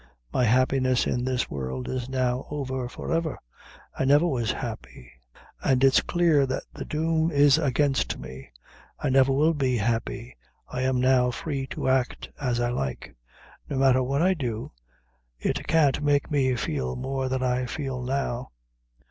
[0.33, 3.37] My happiness in this world is now over forever.
[3.93, 5.11] I never was happy;
[5.63, 8.49] an' its clear that the doom is against me;
[8.97, 10.35] I never will be happy.
[10.67, 13.15] I am now free to act as I like.
[13.69, 14.71] No matther what I do,
[15.39, 18.49] it can't make me feel more than I feel now.